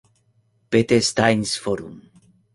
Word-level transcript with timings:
Pete 0.71 0.99
Times 1.13 1.55
Forum. 1.57 2.01